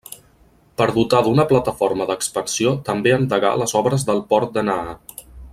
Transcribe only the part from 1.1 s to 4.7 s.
d'una plataforma d'expansió també endegà les obres del port de